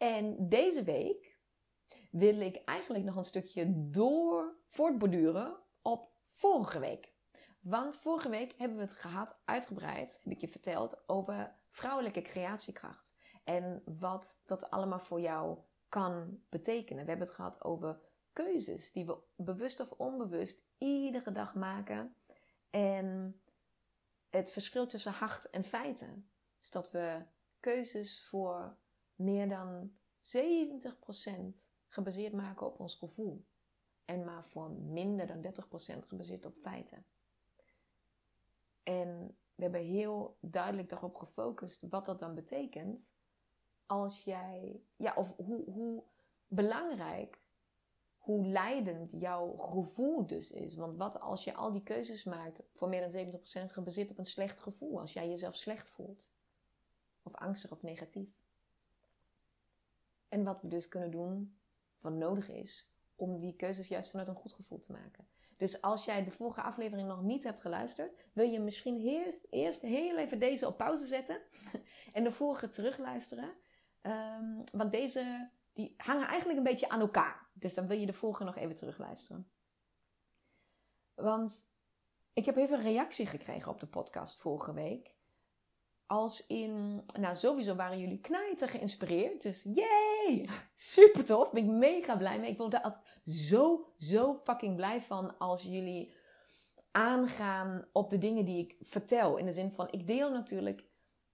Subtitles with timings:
[0.00, 1.38] En deze week
[2.10, 7.12] wil ik eigenlijk nog een stukje door voortborduren op vorige week.
[7.60, 13.14] Want vorige week hebben we het gehad, uitgebreid, heb ik je verteld, over vrouwelijke creatiekracht.
[13.44, 17.04] En wat dat allemaal voor jou kan betekenen.
[17.04, 18.00] We hebben het gehad over
[18.32, 22.14] keuzes die we bewust of onbewust iedere dag maken.
[22.70, 23.40] En
[24.30, 26.30] het verschil tussen hart en feiten.
[26.60, 27.22] Dus dat we
[27.60, 28.76] keuzes voor
[29.20, 33.44] meer dan 70% gebaseerd maken op ons gevoel.
[34.04, 37.04] En maar voor minder dan 30% gebaseerd op feiten.
[38.82, 43.10] En we hebben heel duidelijk daarop gefocust wat dat dan betekent.
[43.86, 46.02] Als jij, ja, of hoe, hoe
[46.46, 47.38] belangrijk,
[48.18, 50.76] hoe leidend jouw gevoel dus is.
[50.76, 53.26] Want wat als je al die keuzes maakt voor meer dan
[53.66, 55.00] 70% gebaseerd op een slecht gevoel?
[55.00, 56.30] Als jij jezelf slecht voelt.
[57.22, 58.39] Of angstig of negatief.
[60.30, 61.58] En wat we dus kunnen doen,
[62.00, 65.28] wat nodig is, om die keuzes juist vanuit een goed gevoel te maken.
[65.56, 69.82] Dus als jij de vorige aflevering nog niet hebt geluisterd, wil je misschien eerst, eerst
[69.82, 71.40] heel even deze op pauze zetten
[72.12, 73.52] en de vorige terugluisteren.
[74.02, 77.48] Um, want deze die hangen eigenlijk een beetje aan elkaar.
[77.52, 79.50] Dus dan wil je de vorige nog even terugluisteren.
[81.14, 81.74] Want
[82.32, 85.18] ik heb even reactie gekregen op de podcast vorige week
[86.10, 89.42] als in, nou sowieso waren jullie knijter geïnspireerd.
[89.42, 90.19] Dus yay!
[90.74, 91.50] Super tof.
[91.50, 92.50] Ben ik mega blij mee.
[92.50, 96.12] Ik word daar altijd zo, zo fucking blij van als jullie
[96.90, 99.36] aangaan op de dingen die ik vertel.
[99.36, 100.84] In de zin van, ik deel natuurlijk,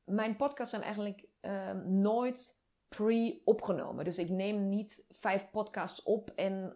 [0.05, 4.05] mijn podcasts zijn eigenlijk ehm, nooit pre-opgenomen.
[4.05, 6.75] Dus ik neem niet vijf podcasts op en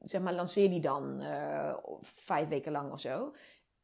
[0.00, 3.34] zeg maar lanceer die dan uh, vijf weken lang of zo.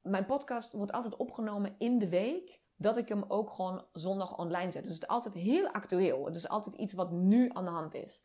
[0.00, 4.70] Mijn podcast wordt altijd opgenomen in de week dat ik hem ook gewoon zondag online
[4.70, 4.82] zet.
[4.82, 6.24] Dus het is altijd heel actueel.
[6.24, 8.22] Het is altijd iets wat nu aan de hand is.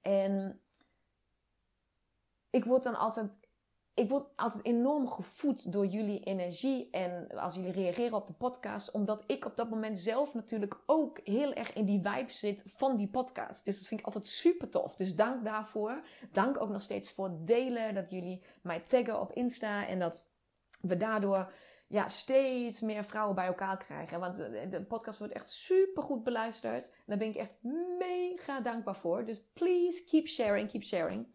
[0.00, 0.60] En
[2.50, 3.48] ik word dan altijd,
[3.94, 8.90] ik word altijd enorm gevoed door jullie energie en als jullie reageren op de podcast,
[8.90, 12.96] omdat ik op dat moment zelf natuurlijk ook heel erg in die vibe zit van
[12.96, 13.64] die podcast.
[13.64, 14.96] Dus dat vind ik altijd super tof.
[14.96, 16.02] Dus dank daarvoor.
[16.32, 20.30] Dank ook nog steeds voor het delen, dat jullie mij taggen op Insta en dat
[20.80, 21.52] we daardoor
[21.86, 24.20] ja, steeds meer vrouwen bij elkaar krijgen.
[24.20, 24.36] Want
[24.70, 26.90] de podcast wordt echt super goed beluisterd.
[27.06, 27.62] Daar ben ik echt
[27.98, 29.24] mega dankbaar voor.
[29.24, 31.26] Dus please keep sharing, keep sharing.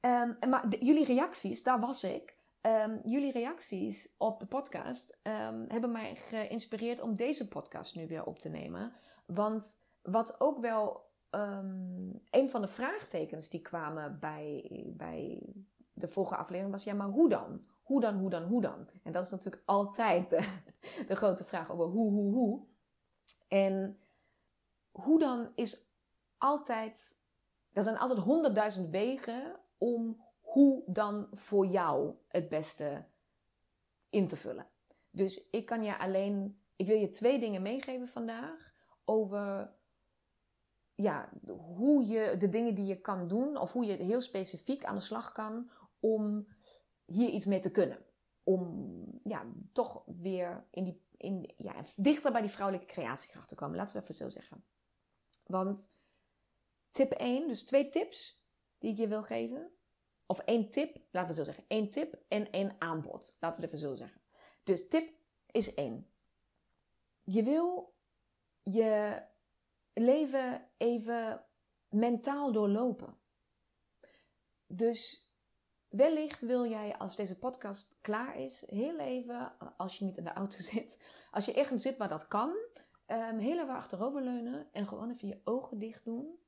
[0.00, 2.36] Um, maar jullie reacties, daar was ik.
[2.62, 8.24] Um, jullie reacties op de podcast um, hebben mij geïnspireerd om deze podcast nu weer
[8.24, 8.92] op te nemen.
[9.26, 11.06] Want wat ook wel
[12.30, 15.52] een van de vraagtekens die kwamen bij, bij
[15.92, 17.66] de vorige aflevering was: ja, maar hoe dan?
[17.88, 18.88] Hoe dan, hoe dan, hoe dan?
[19.02, 20.58] En dat is natuurlijk altijd de,
[21.08, 22.66] de grote vraag over hoe, hoe, hoe.
[23.48, 23.98] En
[24.90, 25.92] hoe dan is
[26.38, 27.16] altijd,
[27.72, 33.04] er zijn altijd honderdduizend wegen om hoe dan voor jou het beste
[34.10, 34.66] in te vullen.
[35.10, 38.72] Dus ik kan je alleen, ik wil je twee dingen meegeven vandaag
[39.04, 39.72] over
[40.94, 41.30] ja,
[41.76, 45.00] hoe je de dingen die je kan doen, of hoe je heel specifiek aan de
[45.00, 45.70] slag kan
[46.00, 46.46] om
[47.08, 47.98] hier iets mee te kunnen.
[48.42, 53.76] Om ja, toch weer in die, in, ja, dichter bij die vrouwelijke creatiekracht te komen.
[53.76, 54.64] Laten we even zo zeggen.
[55.46, 55.94] Want
[56.90, 58.44] tip 1, dus twee tips
[58.78, 59.70] die ik je wil geven.
[60.26, 61.64] Of één tip, laten we zo zeggen.
[61.68, 63.36] één tip en één aanbod.
[63.40, 64.20] Laten we even zo zeggen.
[64.64, 65.12] Dus tip
[65.50, 66.10] is één.
[67.22, 67.94] Je wil
[68.62, 69.22] je
[69.92, 71.44] leven even
[71.88, 73.18] mentaal doorlopen.
[74.66, 75.27] Dus
[75.88, 80.32] Wellicht wil jij, als deze podcast klaar is, heel even, als je niet in de
[80.32, 80.98] auto zit,
[81.30, 82.50] als je ergens zit waar dat kan,
[83.06, 86.38] um, heel even achteroverleunen en gewoon even je ogen dicht doen.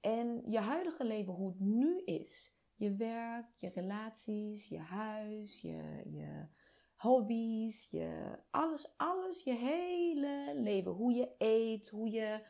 [0.00, 2.54] En je huidige leven, hoe het nu is.
[2.74, 6.46] Je werk, je relaties, je huis, je, je
[6.96, 10.92] hobby's, je, alles, alles, je hele leven.
[10.92, 12.40] Hoe je eet, hoe je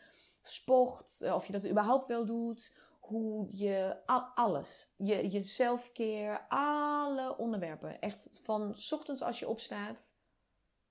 [0.43, 2.77] sport, of je dat überhaupt wel doet.
[3.07, 3.97] Hoe je,
[4.35, 4.89] alles.
[4.97, 8.01] Je, selfcare, alle onderwerpen.
[8.01, 10.13] Echt van ochtends als je opstaat,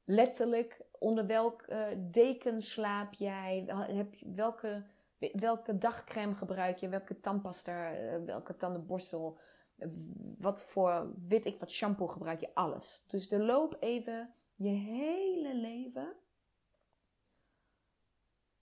[0.04, 4.84] letterlijk onder welk uh, deken slaap jij, heb, welke
[5.34, 9.40] welke dagcreme gebruik je, welke tandpasta, eh, welke tandenborstel,
[10.38, 13.04] wat voor weet ik wat shampoo gebruik je, alles.
[13.08, 16.14] Dus de loop even je hele leven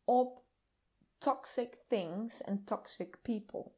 [0.03, 0.42] op
[1.23, 3.71] toxic things en toxic people.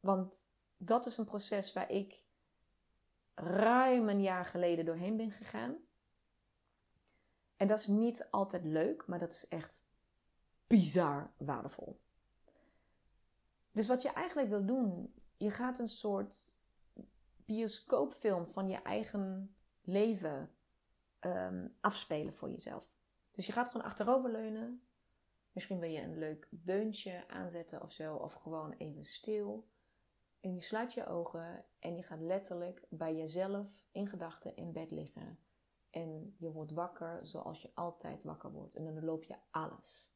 [0.00, 2.22] Want dat is een proces waar ik
[3.34, 5.76] ruim een jaar geleden doorheen ben gegaan.
[7.56, 9.86] En dat is niet altijd leuk, maar dat is echt
[10.66, 12.00] bizar waardevol.
[13.72, 16.60] Dus wat je eigenlijk wil doen, je gaat een soort
[17.36, 20.50] bioscoopfilm van je eigen leven
[21.20, 22.96] um, afspelen voor jezelf.
[23.32, 24.85] Dus je gaat gewoon achteroverleunen.
[25.56, 29.68] Misschien wil je een leuk deuntje aanzetten of zo, of gewoon even stil.
[30.40, 34.90] En je sluit je ogen en je gaat letterlijk bij jezelf in gedachten in bed
[34.90, 35.38] liggen.
[35.90, 38.74] En je wordt wakker zoals je altijd wakker wordt.
[38.74, 40.10] En dan loop je alles.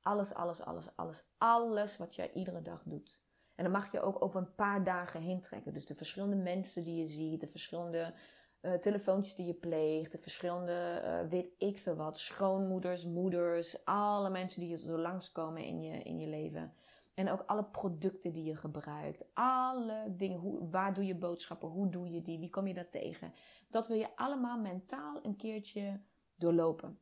[0.00, 3.24] Alles, alles, alles, alles, alles wat jij iedere dag doet.
[3.54, 5.72] En dan mag je ook over een paar dagen heen trekken.
[5.72, 8.14] Dus de verschillende mensen die je ziet, de verschillende
[8.62, 14.30] uh, telefoontjes die je pleegt, de verschillende, uh, weet ik veel wat, schoonmoeders, moeders, alle
[14.30, 16.72] mensen die zo langskomen in je, in je leven.
[17.14, 21.88] En ook alle producten die je gebruikt, alle dingen, hoe, waar doe je boodschappen, hoe
[21.88, 23.32] doe je die, wie kom je daar tegen.
[23.70, 26.00] Dat wil je allemaal mentaal een keertje
[26.34, 26.98] doorlopen.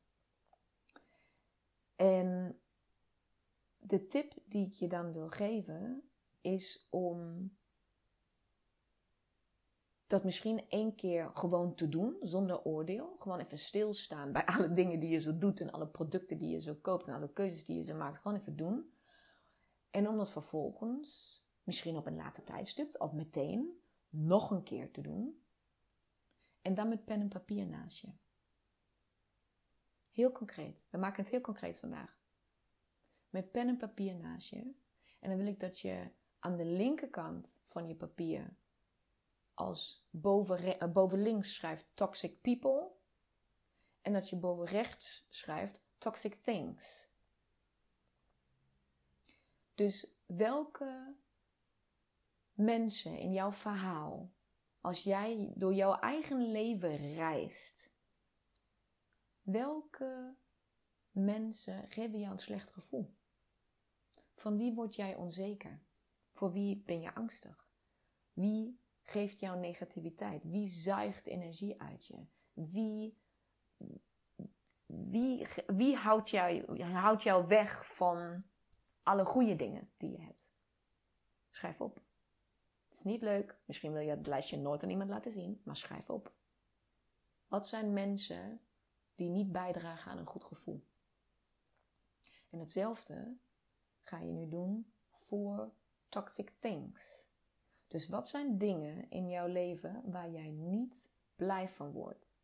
[1.96, 2.60] En
[3.76, 6.02] de tip die ik je dan wil geven
[6.40, 7.50] is om
[10.06, 13.16] dat misschien één keer gewoon te doen zonder oordeel.
[13.18, 16.60] Gewoon even stilstaan bij alle dingen die je zo doet en alle producten die je
[16.60, 18.20] zo koopt en alle keuzes die je zo maakt.
[18.20, 18.90] Gewoon even doen.
[19.90, 25.00] En om dat vervolgens, misschien op een later tijdstip of meteen, nog een keer te
[25.00, 25.44] doen.
[26.62, 28.08] En dan met pen en papier naast je.
[30.12, 30.86] Heel concreet.
[30.90, 32.16] We maken het heel concreet vandaag
[33.36, 34.74] met pen en papier naast je.
[35.20, 38.56] En dan wil ik dat je aan de linkerkant van je papier
[39.56, 42.90] als boven, uh, boven links schrijft toxic people.
[44.00, 47.08] En dat je boven rechts schrijft toxic things.
[49.74, 51.14] Dus welke
[52.52, 54.32] mensen in jouw verhaal,
[54.80, 57.90] als jij door jouw eigen leven reist,
[59.42, 60.36] welke
[61.10, 63.14] mensen geven jou een slecht gevoel?
[64.34, 65.82] Van wie word jij onzeker?
[66.32, 67.68] Voor wie ben je angstig?
[68.32, 70.44] Wie geeft jou negativiteit?
[70.44, 72.26] Wie zuigt energie uit je?
[72.52, 73.18] Wie,
[74.86, 78.44] wie, wie houdt, jou, houdt jou weg van
[79.02, 80.50] alle goede dingen die je hebt?
[81.50, 82.00] Schrijf op.
[82.88, 83.58] Het is niet leuk.
[83.64, 86.32] Misschien wil je het lijstje nooit aan iemand laten zien, maar schrijf op.
[87.48, 88.60] Wat zijn mensen
[89.14, 90.84] die niet bijdragen aan een goed gevoel?
[92.50, 93.36] En hetzelfde
[94.02, 95.72] ga je nu doen voor
[96.08, 97.25] toxic things.
[97.96, 102.38] Dus wat zijn dingen in jouw leven waar jij niet blij van wordt?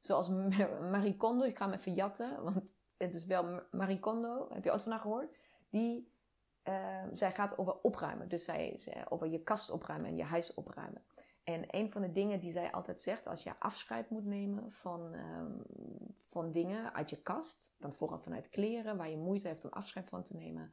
[0.00, 0.28] Zoals
[0.94, 4.72] Marie Kondo, ik ga hem even jatten, want het is wel Marie Kondo, heb je
[4.72, 5.36] ooit van haar gehoord?
[5.70, 6.12] Die,
[6.64, 8.28] uh, zij gaat over opruimen.
[8.28, 11.04] Dus zij, zij, over je kast opruimen en je huis opruimen.
[11.44, 15.14] En een van de dingen die zij altijd zegt, als je afscheid moet nemen van,
[15.14, 15.62] um,
[16.28, 20.08] van dingen uit je kast, dan vooral vanuit kleren, waar je moeite heeft om afscheid
[20.08, 20.72] van te nemen,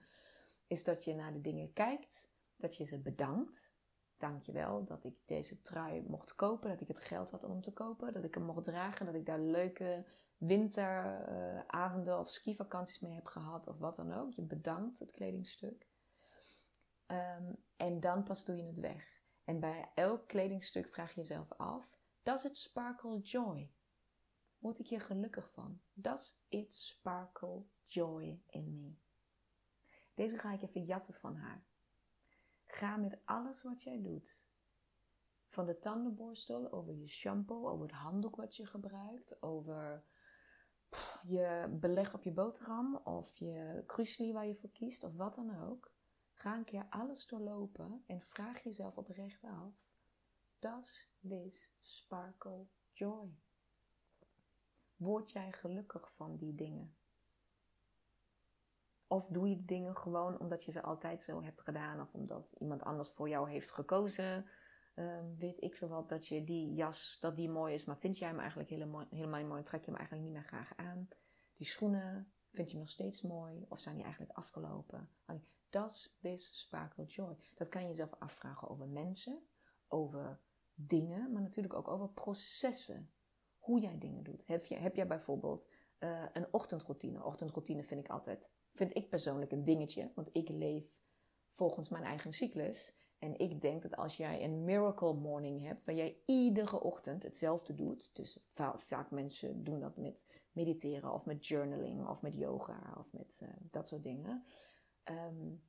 [0.68, 2.22] is dat je naar de dingen kijkt,
[2.58, 3.78] dat je ze bedankt.
[4.20, 7.62] Dank je wel dat ik deze trui mocht kopen, dat ik het geld had om
[7.62, 10.06] te kopen, dat ik hem mocht dragen, dat ik daar leuke
[10.38, 14.34] winteravonden of skivakanties mee heb gehad of wat dan ook.
[14.34, 15.88] Je bedankt het kledingstuk.
[17.08, 19.22] Um, en dan pas doe je het weg.
[19.44, 23.72] En bij elk kledingstuk vraag je jezelf af: Does it sparkle joy?
[24.58, 25.82] Word ik hier gelukkig van?
[25.94, 28.94] Does it sparkle joy in me?
[30.14, 31.64] Deze ga ik even jatten van haar.
[32.72, 34.38] Ga met alles wat jij doet.
[35.48, 40.04] Van de tandenborstel, over je shampoo, over het handdoek wat je gebruikt, over
[41.22, 45.64] je beleg op je boterham of je krusli waar je voor kiest of wat dan
[45.64, 45.92] ook.
[46.34, 49.94] Ga een keer alles doorlopen en vraag jezelf oprecht af:
[50.60, 53.38] Does this sparkle joy?
[54.96, 56.99] Word jij gelukkig van die dingen?
[59.12, 62.84] Of doe je dingen gewoon omdat je ze altijd zo hebt gedaan, of omdat iemand
[62.84, 64.46] anders voor jou heeft gekozen.
[64.96, 68.18] Ehm, weet ik veel wat, dat je die jas, dat die mooi is, maar vind
[68.18, 71.08] jij hem eigenlijk helemaal, niet mooi, trek je hem eigenlijk niet meer graag aan.
[71.56, 75.10] Die schoenen, vind je nog steeds mooi, of zijn die eigenlijk afgelopen?
[75.70, 77.38] Does this sparkle joy?
[77.56, 79.48] Dat kan je jezelf afvragen over mensen,
[79.88, 80.40] over
[80.74, 83.12] dingen, maar natuurlijk ook over processen.
[83.58, 84.48] Hoe jij dingen doet.
[84.48, 87.24] Heb, je, heb jij bijvoorbeeld uh, een ochtendroutine?
[87.24, 91.02] Ochtendroutine vind ik altijd, vind ik persoonlijk een dingetje, want ik leef
[91.50, 92.94] volgens mijn eigen cyclus.
[93.20, 97.76] En ik denk dat als jij een miracle morning hebt, waar jij iedere ochtend hetzelfde
[97.76, 98.40] doet, dus
[98.76, 103.50] vaak mensen doen dat met mediteren of met journaling of met yoga of met uh,
[103.72, 104.44] dat soort dingen.
[105.04, 105.62] Um,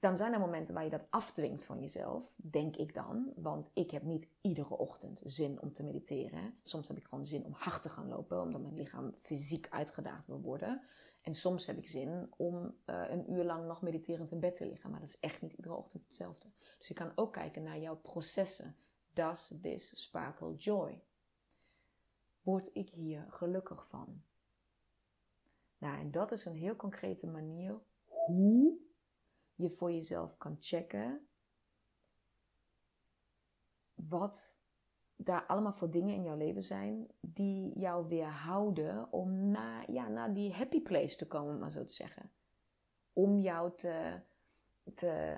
[0.00, 3.32] dan zijn er momenten waar je dat afdwingt van jezelf, denk ik dan.
[3.36, 6.54] Want ik heb niet iedere ochtend zin om te mediteren.
[6.62, 10.26] Soms heb ik gewoon zin om hard te gaan lopen, omdat mijn lichaam fysiek uitgedaagd
[10.26, 10.82] wil worden.
[11.28, 14.66] En soms heb ik zin om uh, een uur lang nog mediterend in bed te
[14.66, 14.90] liggen.
[14.90, 16.48] Maar dat is echt niet iedere ochtend hetzelfde.
[16.78, 18.76] Dus je kan ook kijken naar jouw processen.
[19.12, 21.02] Does this sparkle joy?
[22.42, 24.22] Word ik hier gelukkig van?
[25.78, 28.78] Nou, en dat is een heel concrete manier hoe
[29.54, 31.28] je voor jezelf kan checken
[33.94, 34.60] wat
[35.20, 40.34] daar allemaal voor dingen in jouw leven zijn die jou weerhouden om naar, ja, naar
[40.34, 42.30] die happy place te komen, maar zo te zeggen.
[43.12, 44.20] Om jou te,
[44.94, 45.36] te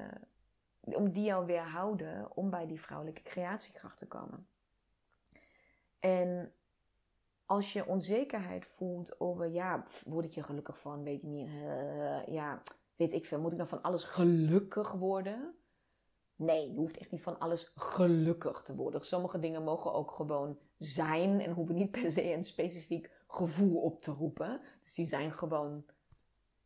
[0.81, 4.47] om die jou weerhouden om bij die vrouwelijke creatiekracht te komen.
[5.99, 6.53] En
[7.45, 12.27] als je onzekerheid voelt over, ja, word ik je gelukkig van, weet ik niet, uh,
[12.27, 12.63] ja,
[12.97, 15.55] weet ik veel, moet ik dan van alles gelukkig worden?
[16.41, 19.05] Nee, je hoeft echt niet van alles gelukkig te worden.
[19.05, 24.03] Sommige dingen mogen ook gewoon zijn en hoeven niet per se een specifiek gevoel op
[24.03, 24.61] te roepen.
[24.83, 25.85] Dus die zijn gewoon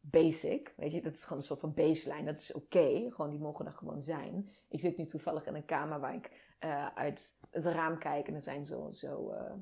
[0.00, 0.75] basic.
[0.76, 2.25] Weet je, dat is gewoon een soort van baseline.
[2.25, 3.11] Dat is oké.
[3.11, 4.50] Gewoon, die mogen er gewoon zijn.
[4.69, 8.35] Ik zit nu toevallig in een kamer waar ik uh, uit het raam kijk en
[8.35, 9.52] er zijn zo, zo uh,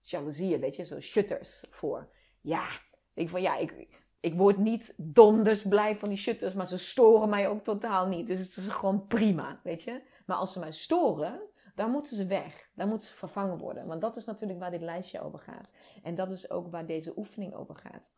[0.00, 2.08] jaloezieën, weet je, zo shutters voor.
[2.40, 2.80] Ja,
[3.14, 7.28] ik van ja, ik, ik word niet donders blij van die shutters, maar ze storen
[7.28, 8.26] mij ook totaal niet.
[8.26, 10.02] Dus het is gewoon prima, weet je.
[10.26, 11.40] Maar als ze mij storen,
[11.74, 12.70] dan moeten ze weg.
[12.74, 13.86] Dan moeten ze vervangen worden.
[13.86, 15.72] Want dat is natuurlijk waar dit lijstje over gaat.
[16.02, 18.12] En dat is ook waar deze oefening over gaat.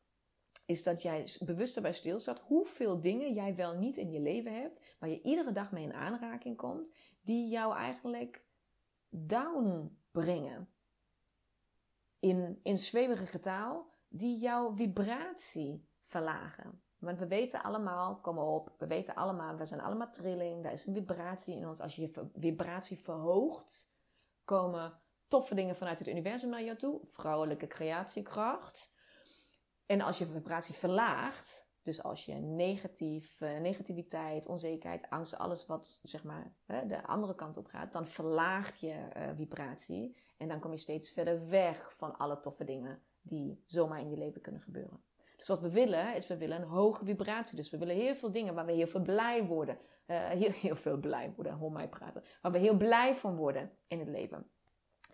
[0.66, 4.82] Is dat jij bewust erbij stilstaat hoeveel dingen jij wel niet in je leven hebt,
[4.98, 8.44] waar je iedere dag mee in aanraking komt, die jou eigenlijk
[9.08, 10.68] down brengen.
[12.20, 16.82] In, in zweverige taal, die jouw vibratie verlagen.
[16.98, 20.86] Want we weten allemaal, kom op, we weten allemaal, we zijn allemaal trilling, daar is
[20.86, 21.80] een vibratie in ons.
[21.80, 23.92] Als je je vibratie verhoogt,
[24.44, 27.00] komen toffe dingen vanuit het universum naar jou toe.
[27.02, 28.92] Vrouwelijke creatiekracht.
[29.86, 36.00] En als je vibratie verlaagt, dus als je negatief, uh, negativiteit, onzekerheid, angst, alles wat
[36.02, 40.16] zeg maar de andere kant op gaat, dan verlaagt je uh, vibratie.
[40.36, 44.16] En dan kom je steeds verder weg van alle toffe dingen die zomaar in je
[44.16, 45.02] leven kunnen gebeuren.
[45.36, 47.56] Dus wat we willen, is we willen een hoge vibratie.
[47.56, 49.78] Dus we willen heel veel dingen waar we heel veel blij worden.
[50.06, 52.22] Uh, heel, heel veel blij worden, hoor mij praten.
[52.42, 54.50] Waar we heel blij van worden in het leven.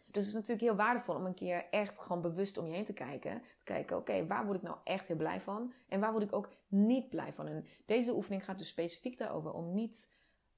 [0.07, 2.85] Dus het is natuurlijk heel waardevol om een keer echt gewoon bewust om je heen
[2.85, 3.43] te kijken.
[3.43, 5.73] Te kijken, oké, waar word ik nou echt heel blij van?
[5.89, 7.47] En waar word ik ook niet blij van?
[7.47, 10.09] En deze oefening gaat dus specifiek daarover om niet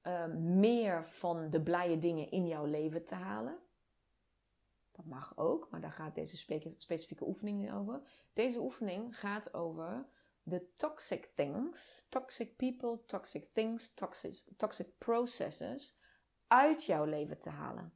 [0.03, 3.57] uh, meer van de blije dingen in jouw leven te halen.
[4.91, 6.37] Dat mag ook, maar daar gaat deze
[6.77, 8.01] specifieke oefening over.
[8.33, 10.05] Deze oefening gaat over
[10.43, 15.97] de toxic things, toxic people, toxic things, toxic, toxic processes
[16.47, 17.93] uit jouw leven te halen.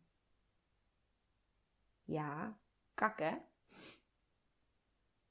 [2.04, 2.60] Ja,
[2.94, 3.46] kakken.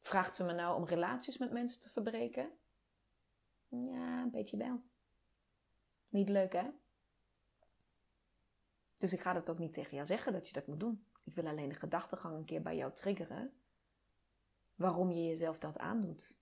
[0.00, 2.58] Vraagt ze me nou om relaties met mensen te verbreken?
[3.68, 4.82] Ja, een beetje wel.
[6.08, 6.70] Niet leuk, hè?
[8.98, 11.06] Dus ik ga dat ook niet tegen jou zeggen dat je dat moet doen.
[11.24, 13.60] Ik wil alleen de gedachtegang een keer bij jou triggeren.
[14.76, 16.36] Waarom je jezelf dat aandoet.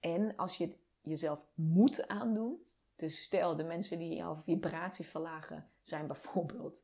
[0.00, 2.62] En als je het jezelf moet aandoen.
[2.96, 6.82] Dus stel de mensen die jouw vibratie verlagen zijn bijvoorbeeld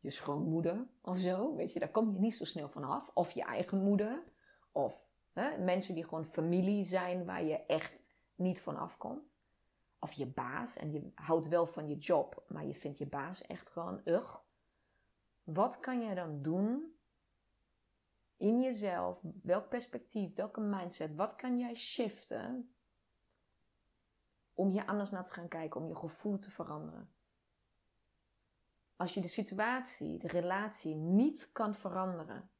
[0.00, 1.54] je schoonmoeder of zo.
[1.54, 3.10] Weet je, daar kom je niet zo snel van af.
[3.14, 4.22] Of je eigen moeder.
[4.72, 9.40] Of hè, mensen die gewoon familie zijn waar je echt niet van afkomt.
[9.98, 10.76] Of je baas.
[10.76, 14.36] En je houdt wel van je job, maar je vindt je baas echt gewoon ugh.
[15.44, 16.93] Wat kan je dan doen
[18.36, 19.22] in jezelf?
[19.42, 21.14] Welk perspectief, welke mindset?
[21.14, 22.74] Wat kan jij shiften
[24.52, 27.12] om je anders naar te gaan kijken, om je gevoel te veranderen?
[28.96, 32.50] Als je de situatie, de relatie niet kan veranderen,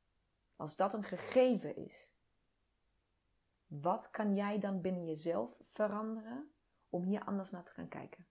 [0.57, 2.15] als dat een gegeven is,
[3.67, 6.51] wat kan jij dan binnen jezelf veranderen
[6.89, 8.27] om hier anders naar te gaan kijken?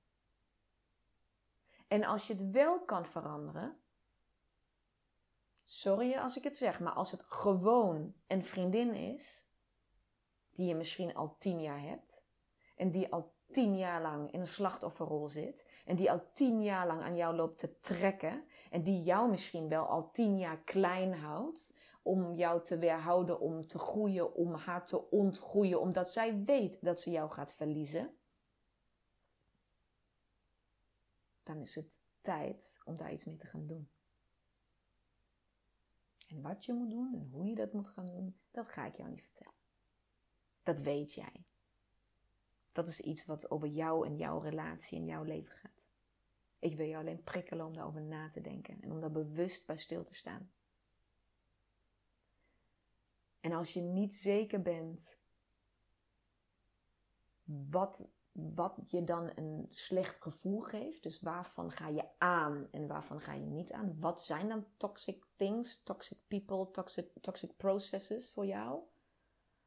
[1.88, 3.83] En als je het wel kan veranderen,
[5.64, 9.44] sorry als ik het zeg, maar als het gewoon een vriendin is,
[10.52, 12.24] die je misschien al tien jaar hebt,
[12.76, 16.88] en die al tien jaar lang in een slachtofferrol zit, en die al tien jaar
[16.88, 21.14] lang aan jou loopt te trekken, en die jou misschien wel al tien jaar klein
[21.14, 26.78] houdt, om jou te weerhouden, om te groeien, om haar te ontgroeien, omdat zij weet
[26.82, 28.18] dat ze jou gaat verliezen,
[31.44, 33.93] dan is het tijd om daar iets mee te gaan doen.
[36.34, 38.96] En wat je moet doen en hoe je dat moet gaan doen, dat ga ik
[38.96, 39.62] jou niet vertellen.
[40.64, 41.46] Dat weet jij.
[42.72, 45.72] Dat is iets wat over jou en jouw relatie en jouw leven gaat.
[46.60, 49.78] Ik wil jou alleen prikkelen om daarover na te denken en om daar bewust bij
[49.78, 50.52] stil te staan.
[53.40, 55.18] En als je niet zeker bent
[57.44, 63.22] wat, wat je dan een slecht gevoel geeft, dus waarvan ga je aan en waarvan
[63.22, 68.46] ga je niet aan, wat zijn dan toxic things, toxic people, toxic, toxic processes voor
[68.46, 68.82] jou?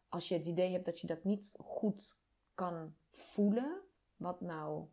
[0.08, 2.23] Als je het idee hebt dat je dat niet goed
[2.54, 3.80] kan voelen,
[4.16, 4.87] wat nou,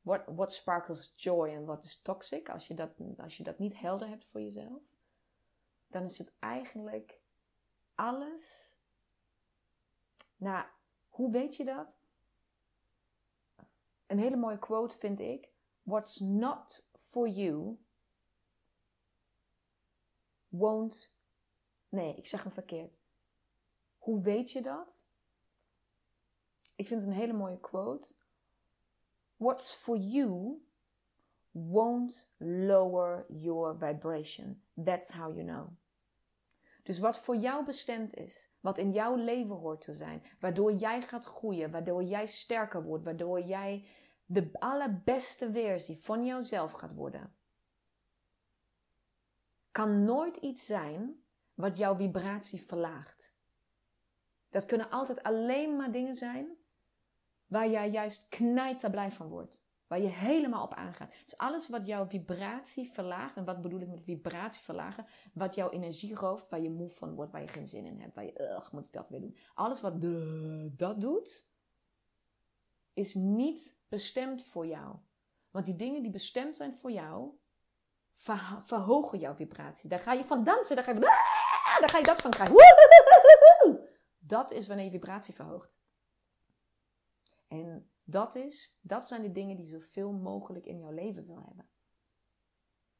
[0.00, 3.78] what, what sparkles joy en wat is toxic, als je, dat, als je dat niet
[3.78, 4.82] helder hebt voor jezelf,
[5.86, 7.20] dan is het eigenlijk
[7.94, 8.74] alles.
[10.36, 10.66] Nou,
[11.08, 12.01] hoe weet je dat?
[14.12, 15.48] Een hele mooie quote vind ik.
[15.82, 17.78] What's not for you
[20.48, 21.14] won't.
[21.88, 23.02] Nee, ik zeg hem verkeerd.
[23.98, 25.06] Hoe weet je dat?
[26.74, 28.14] Ik vind het een hele mooie quote.
[29.36, 30.62] What's for you
[31.50, 34.62] won't lower your vibration.
[34.84, 35.68] That's how you know.
[36.82, 41.02] Dus wat voor jou bestemd is, wat in jouw leven hoort te zijn, waardoor jij
[41.02, 43.86] gaat groeien, waardoor jij sterker wordt, waardoor jij
[44.32, 47.34] de allerbeste versie van jouzelf gaat worden,
[49.70, 51.22] kan nooit iets zijn
[51.54, 53.32] wat jouw vibratie verlaagt.
[54.50, 56.56] Dat kunnen altijd alleen maar dingen zijn
[57.46, 59.64] waar jij juist knijterblij van wordt.
[59.86, 61.12] Waar je helemaal op aangaat.
[61.24, 63.36] Dus alles wat jouw vibratie verlaagt.
[63.36, 65.06] En wat bedoel ik met vibratie verlagen?
[65.32, 66.48] Wat jouw energie rooft.
[66.48, 67.32] Waar je moe van wordt.
[67.32, 68.14] Waar je geen zin in hebt.
[68.14, 69.36] Waar je, ugh, moet ik dat weer doen.
[69.54, 70.00] Alles wat
[70.78, 71.51] dat doet.
[72.92, 74.96] Is niet bestemd voor jou.
[75.50, 77.30] Want die dingen die bestemd zijn voor jou.
[78.62, 79.88] verhogen jouw vibratie.
[79.88, 80.76] Daar ga je van dansen.
[80.76, 81.00] Daar ga je,
[81.80, 82.56] daar ga je dat van krijgen.
[84.18, 85.80] Dat is wanneer je vibratie verhoogt.
[87.48, 91.68] En dat, is, dat zijn de dingen die zoveel mogelijk in jouw leven wil hebben.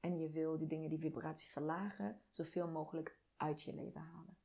[0.01, 4.37] En je wil die dingen die vibratie verlagen, zoveel mogelijk uit je leven halen.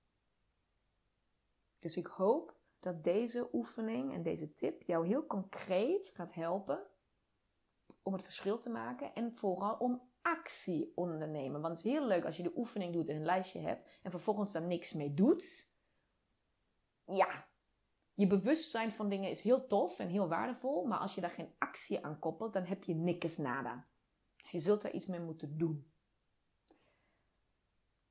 [1.79, 6.87] Dus ik hoop dat deze oefening en deze tip jou heel concreet gaat helpen
[8.01, 11.61] om het verschil te maken en vooral om actie ondernemen.
[11.61, 14.11] Want het is heel leuk als je de oefening doet en een lijstje hebt en
[14.11, 15.71] vervolgens daar niks mee doet.
[17.05, 17.47] Ja,
[18.13, 21.55] je bewustzijn van dingen is heel tof en heel waardevol, maar als je daar geen
[21.57, 23.83] actie aan koppelt, dan heb je niks nada.
[24.37, 25.91] Dus je zult er iets mee moeten doen.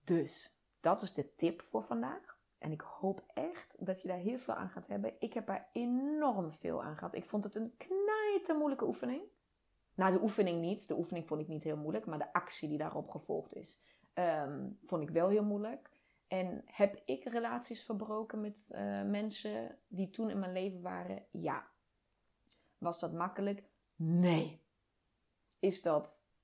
[0.04, 2.35] Dus, dat is de tip voor vandaag.
[2.58, 5.12] En ik hoop echt dat je daar heel veel aan gaat hebben.
[5.18, 7.14] Ik heb er enorm veel aan gehad.
[7.14, 9.22] Ik vond het een knijte moeilijke oefening.
[9.94, 10.88] Nou, de oefening niet.
[10.88, 12.06] De oefening vond ik niet heel moeilijk.
[12.06, 13.78] Maar de actie die daarop gevolgd is,
[14.12, 15.90] ehm, vond ik wel heel moeilijk.
[16.28, 21.26] En heb ik relaties verbroken met uh, mensen die toen in mijn leven waren?
[21.30, 21.66] Ja.
[22.78, 23.62] Was dat makkelijk?
[23.96, 24.60] Nee.
[25.58, 26.34] Is dat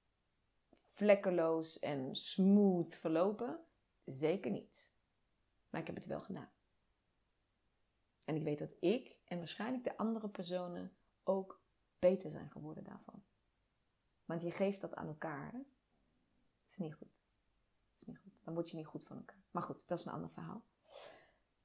[0.92, 3.59] vlekkeloos en smooth verlopen?
[4.05, 4.70] Zeker niet.
[5.73, 6.51] Maar ik heb het wel gedaan.
[8.25, 11.61] En ik weet dat ik en waarschijnlijk de andere personen ook
[11.99, 13.25] beter zijn geworden daarvan.
[14.25, 15.53] Want je geeft dat aan elkaar.
[15.53, 17.25] Dat is niet goed.
[17.93, 18.33] Dat is niet goed.
[18.45, 19.43] Dan word je niet goed van elkaar.
[19.51, 20.65] Maar goed, dat is een ander verhaal.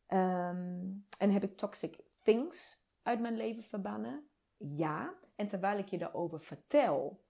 [0.06, 4.30] Ehm, en heb ik toxic things uit mijn leven verbannen?
[4.58, 5.15] Ja.
[5.36, 7.26] En terwijl ik je daarover vertel,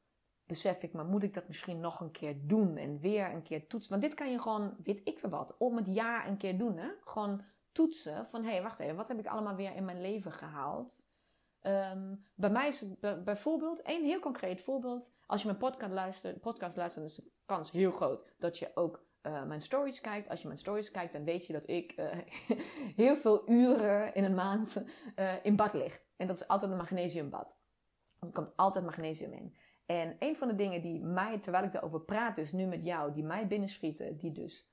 [0.47, 3.67] besef ik, maar moet ik dat misschien nog een keer doen en weer een keer
[3.67, 3.91] toetsen?
[3.91, 6.77] Want dit kan je gewoon, weet ik veel wat, om het jaar een keer doen.
[6.77, 6.89] Hè?
[7.05, 10.31] Gewoon toetsen van, hé, hey, wacht even, wat heb ik allemaal weer in mijn leven
[10.31, 11.15] gehaald?
[11.62, 15.13] Ehm, bij mij is het bijvoorbeeld, een heel concreet voorbeeld.
[15.25, 19.05] Als je mijn podcast luistert, podcast luistert, is de kans heel groot dat je ook
[19.23, 20.29] uh, mijn stories kijkt.
[20.29, 22.05] Als je mijn stories kijkt, dan weet je dat ik uh,
[23.03, 24.83] heel veel uren in een maand
[25.15, 26.01] uh, in bad lig.
[26.15, 27.57] En dat is altijd een magnesiumbad.
[28.19, 29.55] Er komt altijd magnesium in.
[29.88, 33.13] En een van de dingen die mij, terwijl ik daarover praat, dus nu met jou,
[33.13, 34.71] die mij binnenschieten, die dus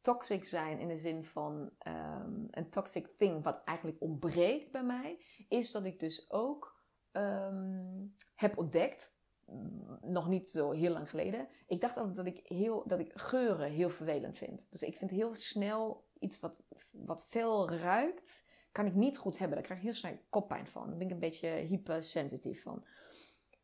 [0.00, 5.18] toxic zijn in de zin van ehm, een toxic thing, wat eigenlijk ontbreekt bij mij,
[5.48, 6.78] is dat ik dus ook
[7.12, 9.12] ehm, heb ontdekt,
[9.46, 11.48] mm, nog niet zo heel lang geleden.
[11.66, 14.66] Ik dacht altijd dat ik, heel, dat ik geuren heel vervelend vind.
[14.70, 19.56] Dus ik vind heel snel iets wat, wat veel ruikt, kan ik niet goed hebben.
[19.56, 20.88] Daar krijg ik heel snel koppijn van.
[20.88, 22.84] Daar ben ik een beetje hypersensitief van.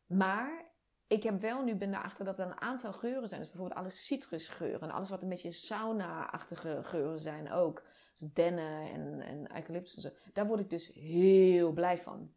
[0.07, 0.65] Maar
[1.07, 3.41] ik heb wel nu ben erachter dat er een aantal geuren zijn.
[3.41, 4.91] Dus bijvoorbeeld alle citrusgeuren.
[4.91, 7.83] Alles wat een beetje sauna-achtige geuren zijn ook.
[8.13, 10.09] Dus dennen en, en eucalyptus en zo.
[10.33, 12.33] Daar word ik dus heel blij van.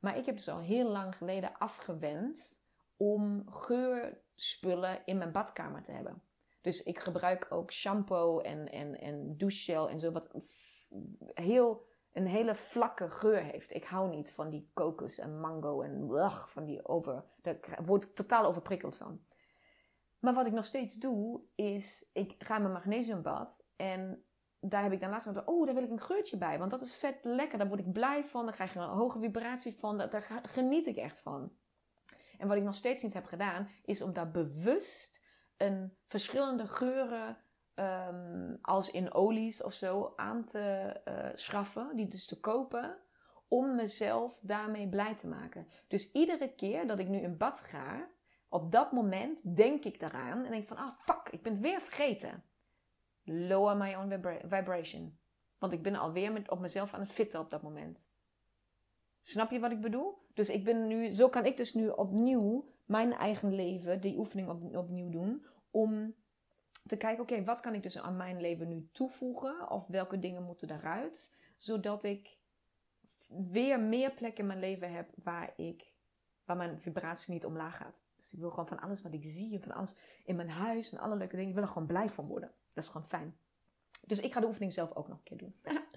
[0.00, 2.62] Maar ik heb dus al heel lang geleden afgewend
[2.96, 6.22] om geurspullen in mijn badkamer te hebben.
[6.60, 10.12] Dus ik gebruik ook shampoo en, en, en douchegel en zo.
[10.12, 10.30] Wat
[11.34, 13.74] heel een hele vlakke geur heeft.
[13.74, 17.24] Ik hou niet van die kokos en mango en blach, van die over.
[17.42, 19.20] Daar word ik totaal overprikkeld van.
[20.18, 24.24] Maar wat ik nog steeds doe, is ik ga in mijn magnesiumbad en
[24.60, 26.58] daar heb ik dan laatst van, oh, daar wil ik een geurtje bij.
[26.58, 29.18] Want dat is vet lekker, daar word ik blij van, daar krijg je een hoge
[29.18, 31.52] vibratie van, daar geniet ik echt van.
[32.38, 35.24] En wat ik nog steeds niet heb gedaan, is om daar bewust
[35.56, 37.38] een verschillende geuren
[37.80, 42.98] Ehm, als in olies of zo aan te uh, schaffen, die dus te kopen,
[43.48, 45.66] om mezelf daarmee blij te maken.
[45.88, 48.08] Dus iedere keer dat ik nu in bad ga,
[48.48, 51.80] op dat moment denk ik daaraan en denk van, ah fuck, ik ben het weer
[51.80, 52.44] vergeten.
[53.24, 55.18] Lower my own vibration.
[55.58, 58.04] Want ik ben alweer met, op mezelf aan het fitten op dat moment.
[59.22, 60.26] Snap je wat ik bedoel?
[60.34, 64.48] Dus ik ben nu, zo kan ik dus nu opnieuw mijn eigen leven, die oefening
[64.48, 66.14] op, opnieuw doen, om
[66.90, 69.70] te kijken, oké, wat kan ik dus aan mijn leven nu toevoegen?
[69.70, 71.34] Of welke dingen moeten daaruit?
[71.56, 72.38] Zodat ik
[73.28, 75.92] weer meer plekken in mijn leven heb waar, ik,
[76.44, 78.02] waar mijn vibratie niet omlaag gaat.
[78.16, 80.92] Dus ik wil gewoon van alles wat ik zie en van alles in mijn huis
[80.92, 82.52] en alle leuke dingen, ik wil er gewoon blij van worden.
[82.74, 83.36] Dat is gewoon fijn.
[84.06, 85.54] Dus ik ga de oefening zelf ook nog een keer doen.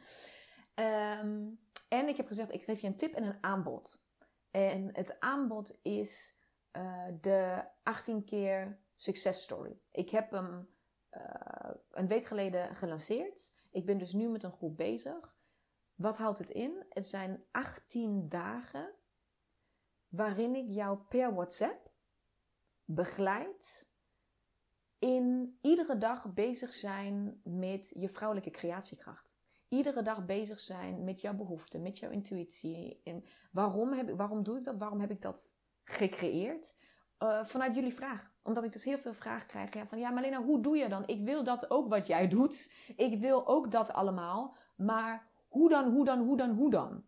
[0.73, 1.49] Ehm,
[1.87, 4.05] en ik heb gezegd, ik geef je een tip en een aanbod.
[4.51, 6.35] En het aanbod is
[6.77, 9.79] uh, de 18 keer success story.
[9.91, 10.72] Ik heb hem
[11.17, 13.51] uh, een week geleden gelanceerd.
[13.71, 15.35] Ik ben dus nu met een groep bezig.
[15.95, 16.85] Wat houdt het in?
[16.89, 18.93] Het zijn 18 dagen
[20.07, 21.91] waarin ik jou per WhatsApp
[22.85, 23.85] begeleid
[24.99, 29.37] in iedere dag bezig zijn met je vrouwelijke creatiekracht.
[29.67, 33.01] Iedere dag bezig zijn met jouw behoeften, met jouw intuïtie.
[33.03, 34.77] En waarom, heb, waarom doe ik dat?
[34.77, 36.73] Waarom heb ik dat gecreëerd?
[37.19, 39.73] Uh, vanuit jullie vraag omdat ik dus heel veel vragen krijg.
[39.73, 41.03] Ja, van ja, Marlena, hoe doe je dan?
[41.05, 42.73] Ik wil dat ook wat jij doet.
[42.95, 44.55] Ik wil ook dat allemaal.
[44.75, 47.03] Maar hoe dan, hoe dan, hoe dan, hoe dan?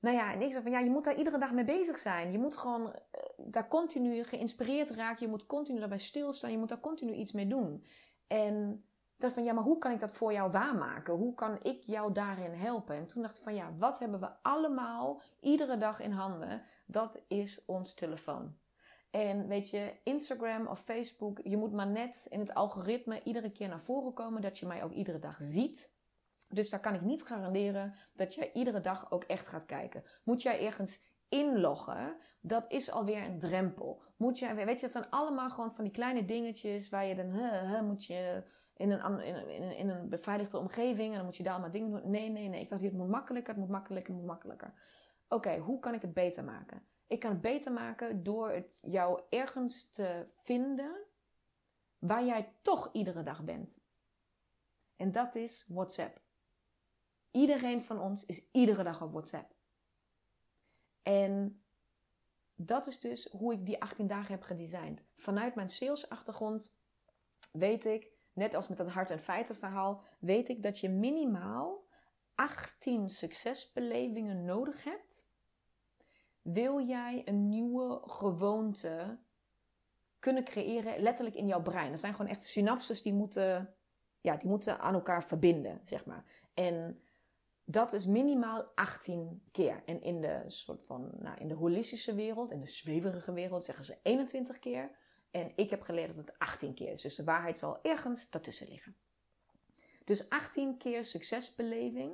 [0.00, 2.32] Nou ja, en ik zeg van ja, je moet daar iedere dag mee bezig zijn.
[2.32, 2.92] Je moet gewoon uh,
[3.36, 5.24] daar continu geïnspireerd raken.
[5.24, 6.50] Je moet continu daarbij stilstaan.
[6.50, 7.84] Je moet daar continu iets mee doen.
[8.26, 8.84] En
[9.16, 11.14] dacht van ja, maar hoe kan ik dat voor jou waarmaken?
[11.14, 12.96] Hoe kan ik jou daarin helpen?
[12.96, 16.62] En toen dacht ik van ja, wat hebben we allemaal iedere dag in handen?
[16.86, 18.56] Dat is ons telefoon.
[19.10, 23.68] En weet je, Instagram of Facebook, je moet maar net in het algoritme iedere keer
[23.68, 25.92] naar voren komen dat je mij ook iedere dag ziet.
[26.48, 30.04] Dus daar kan ik niet garanderen dat jij iedere dag ook echt gaat kijken.
[30.22, 34.02] Moet jij ergens inloggen, dat is alweer een drempel.
[34.16, 37.86] Moet jij, weet je, dat zijn allemaal gewoon van die kleine dingetjes waar je dan,
[37.86, 38.42] moet je
[38.76, 41.90] in een, in, een, in een beveiligde omgeving en dan moet je daar allemaal dingen
[41.90, 42.10] doen.
[42.10, 42.60] Nee, nee, nee.
[42.60, 44.72] Ik dacht, het moet makkelijker, het moet makkelijker, het moet makkelijker.
[45.28, 46.82] Oké, hoe kan ik het beter maken?
[47.10, 51.04] Ik kan het beter maken door het jou ergens te vinden
[51.98, 53.78] waar jij toch iedere dag bent.
[54.96, 56.20] En dat is WhatsApp.
[57.30, 59.54] Iedereen van ons is iedere dag op WhatsApp.
[61.02, 61.62] En
[62.54, 65.04] dat is dus hoe ik die 18 dagen heb gedesigned.
[65.16, 66.78] Vanuit mijn salesachtergrond
[67.52, 71.84] weet ik, net als met dat hart- en feiten verhaal, weet ik dat je minimaal
[72.34, 75.29] 18 succesbelevingen nodig hebt
[76.52, 79.18] wil jij een nieuwe gewoonte
[80.18, 81.90] kunnen creëren, letterlijk in jouw brein.
[81.90, 83.74] Dat zijn gewoon echt synapses die moeten,
[84.20, 86.24] ja, die moeten aan elkaar verbinden, zeg maar.
[86.54, 87.02] En
[87.64, 89.82] dat is minimaal 18 keer.
[89.84, 93.84] En in de soort van, nou, in de holistische wereld, in de zweverige wereld, zeggen
[93.84, 94.90] ze 21 keer.
[95.30, 97.02] En ik heb geleerd dat het 18 keer is.
[97.02, 98.96] Dus de waarheid zal ergens daartussen liggen.
[100.04, 102.12] Dus 18 keer succesbeleving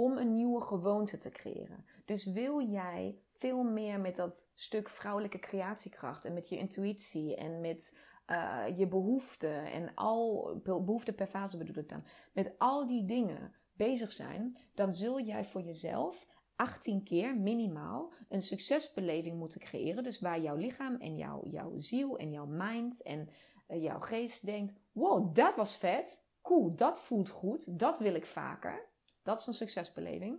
[0.00, 1.84] om een nieuwe gewoonte te creëren.
[2.04, 7.60] Dus wil jij veel meer met dat stuk vrouwelijke creatiekracht en met je intuïtie en
[7.60, 13.04] met uh, je behoeften en al behoeften per fase bedoel ik dan, met al die
[13.04, 20.02] dingen bezig zijn, dan zul jij voor jezelf 18 keer minimaal een succesbeleving moeten creëren.
[20.02, 23.28] Dus waar jouw lichaam en jouw, jouw ziel en jouw mind en
[23.68, 26.28] uh, jouw geest denkt: wow, dat was vet.
[26.42, 28.89] cool, dat voelt goed, dat wil ik vaker.
[29.22, 30.38] Dat is een succesbeleving.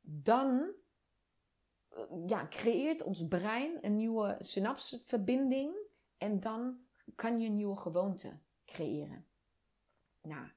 [0.00, 0.72] Dan
[1.88, 5.74] eh, ja, creëert ons brein een nieuwe synapsverbinding
[6.18, 6.78] en dan
[7.14, 9.26] kan je een nieuwe gewoonte creëren.
[10.22, 10.48] Nou,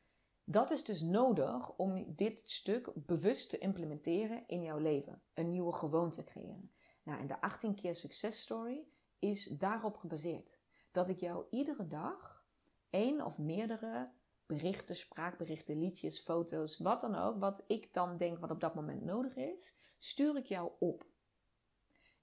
[0.43, 5.21] dat is dus nodig om dit stuk bewust te implementeren in jouw leven.
[5.33, 6.71] Een nieuwe gewoonte creëren.
[7.03, 8.87] Nou, en de 18 keer successtory
[9.19, 10.57] is daarop gebaseerd.
[10.91, 12.45] Dat ik jou iedere dag
[12.89, 14.11] één of meerdere
[14.49, 19.03] berichten, spraakberichten, liedjes, foto's, wat dan ook, wat ik dan denk wat op dat moment
[19.05, 21.05] nodig is, stuur ik jou op.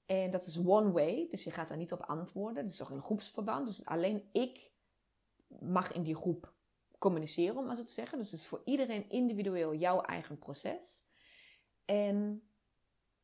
[0.07, 2.63] En dat is one way, dus je gaat daar niet op antwoorden.
[2.63, 4.71] Het is toch een groepsverband, dus alleen ik
[5.61, 6.53] mag in die groep
[6.99, 8.19] communiceren, om maar zo te zeggen.
[8.19, 11.05] Dus het is voor iedereen individueel jouw eigen proces.
[11.85, 12.49] En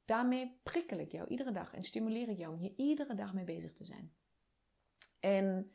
[0.04, 3.44] daarmee prikkel ik jou iedere dag en stimuleer ik jou om hier iedere dag mee
[3.44, 4.14] bezig te zijn.
[5.20, 5.72] En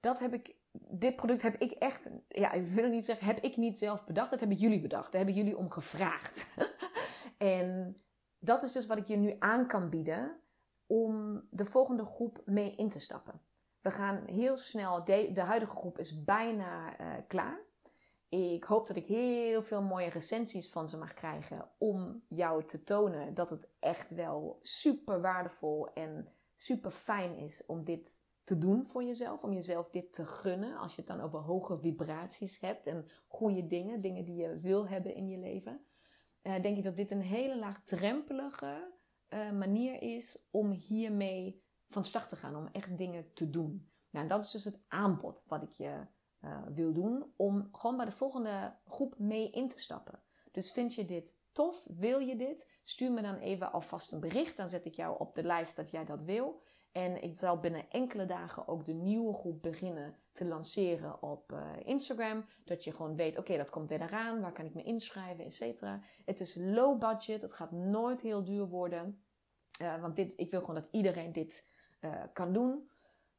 [0.00, 3.56] dat heb ik, dit product heb ik echt, ja, ik wil niet zeggen, heb ik
[3.56, 4.30] niet zelf bedacht.
[4.30, 5.12] Dat hebben jullie bedacht.
[5.12, 6.46] Daar hebben jullie om gevraagd.
[7.38, 7.96] en
[8.38, 10.40] dat is dus wat ik je nu aan kan bieden
[10.86, 13.40] om de volgende groep mee in te stappen.
[13.80, 17.60] We gaan heel snel, de, huidige groep is bijna uh, klaar.
[18.28, 22.84] Ik hoop dat ik heel veel mooie recensies van ze mag krijgen om jou te
[22.84, 28.84] tonen dat het echt wel super waardevol en super fijn is om dit te doen
[28.84, 30.76] voor jezelf, om jezelf dit te gunnen.
[30.76, 34.88] Als je het dan over hoge vibraties hebt en goede dingen, dingen die je wil
[34.88, 35.80] hebben in je leven,
[36.42, 38.92] uh, denk ik dat dit een hele laagdrempelige
[39.28, 43.90] uh, manier is om hiermee van start te gaan, om echt dingen te doen.
[44.10, 46.06] Nou, dat is dus het aanbod wat ik je
[46.44, 50.22] uh, wil doen, om gewoon bij de volgende groep mee in te stappen.
[50.50, 51.86] Dus vind je dit tof?
[51.88, 52.70] Wil je dit?
[52.82, 54.56] Stuur me dan even alvast een bericht.
[54.56, 56.62] Dan zet ik jou op de lijst dat jij dat wil.
[56.92, 61.70] En ik zal binnen enkele dagen ook de nieuwe groep beginnen te lanceren op uh,
[61.82, 62.44] Instagram.
[62.64, 64.40] Dat je gewoon weet, oké, dat komt weer eraan.
[64.40, 66.00] Waar kan ik me inschrijven, et cetera.
[66.24, 67.42] Het is low budget.
[67.42, 69.22] Het gaat nooit heel duur worden.
[69.82, 71.68] Uh, want dit, ik wil gewoon dat iedereen dit
[72.00, 72.90] uh, kan doen.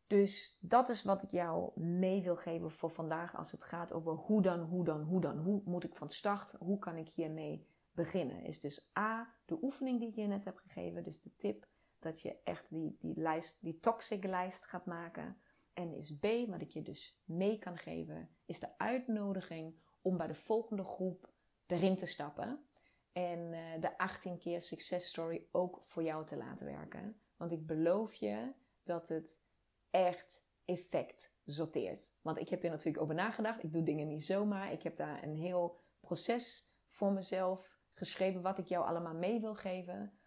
[0.08, 4.14] Dus dat is wat ik jou mee wil geven voor vandaag als het gaat over
[4.14, 5.38] hoe dan, hoe dan, hoe dan.
[5.38, 6.56] Hoe moet ik van start?
[6.60, 8.44] Hoe kan ik hiermee beginnen?
[8.44, 11.04] Is dus A, de oefening die ik je net heb gegeven.
[11.04, 11.68] Dus de tip
[12.00, 15.38] dat je echt die, die lijst, die toxic lijst gaat maken.
[15.74, 20.28] En is B, wat ik je dus mee kan geven, is de uitnodiging om bij
[20.28, 21.30] de volgende groep
[21.66, 22.64] erin te stappen.
[23.12, 27.22] En uh, de 18 keer success story ook voor jou te laten werken.
[27.38, 29.44] Want ik beloof je dat het
[29.90, 32.12] echt effect sorteert.
[32.22, 33.64] Want ik heb hier natuurlijk over nagedacht.
[33.64, 34.72] Ik doe dingen niet zomaar.
[34.72, 39.56] Ik heb daar een heel proces voor mezelf geschreven wat ik jou allemaal mee wil
[39.56, 40.19] geven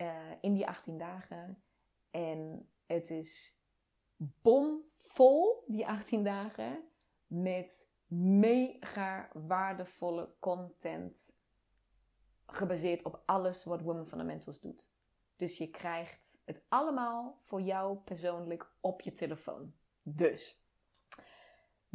[0.00, 1.62] uh, in die 18 dagen.
[2.10, 3.58] En het is
[4.16, 6.88] bomvol, die 18 dagen,
[7.26, 11.32] met mega waardevolle content
[12.46, 14.88] gebaseerd op alles wat Women Fundamentals doet.
[15.36, 19.74] Dus je krijgt het allemaal voor jou persoonlijk op je telefoon.
[20.02, 20.64] Dus,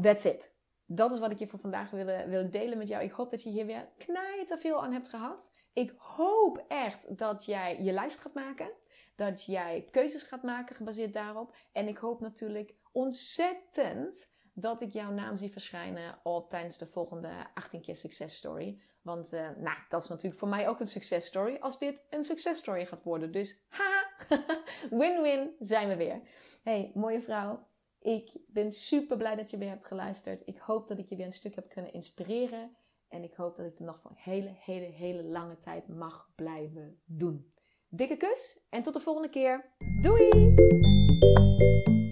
[0.02, 0.56] that's it.
[0.86, 3.04] Dat is wat ik je voor vandaag wilde, wilde delen met jou.
[3.04, 5.54] Ik hoop dat je hier weer knijter veel aan hebt gehad.
[5.76, 8.72] Ik hoop echt dat jij je lijst gaat maken.
[9.16, 11.56] Dat jij keuzes gaat maken gebaseerd daarop.
[11.72, 17.30] En ik hoop natuurlijk ontzettend dat ik jouw naam zie verschijnen op tijdens de volgende
[17.54, 18.82] 18 keer success story.
[19.02, 22.24] Want uh, nou, dat is natuurlijk voor mij ook een success story als dit een
[22.24, 23.32] success story gaat worden.
[23.32, 24.10] Dus haha,
[25.00, 26.22] win-win zijn we weer.
[26.64, 27.68] Hey, mooie vrouw.
[28.00, 30.42] Ik ben super blij dat je weer hebt geluisterd.
[30.46, 32.76] Ik hoop dat ik je weer een stuk heb kunnen inspireren.
[33.16, 37.00] En ik hoop dat ik het nog voor hele, hele, hele lange tijd mag blijven
[37.06, 37.54] doen.
[37.90, 39.74] Dikke kus en tot de volgende keer.
[40.02, 40.54] Doei!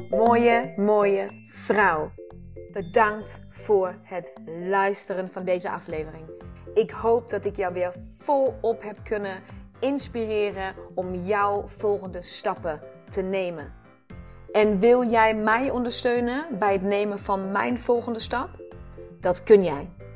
[0.09, 2.11] Mooie, mooie vrouw.
[2.71, 6.25] Bedankt voor het luisteren van deze aflevering.
[6.73, 9.39] Ik hoop dat ik jou weer volop heb kunnen
[9.79, 13.73] inspireren om jouw volgende stappen te nemen.
[14.51, 18.49] En wil jij mij ondersteunen bij het nemen van mijn volgende stap?
[19.19, 19.89] Dat kun jij.